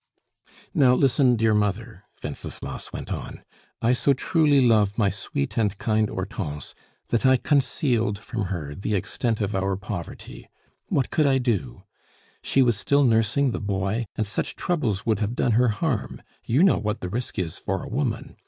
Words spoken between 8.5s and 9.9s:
the extent of our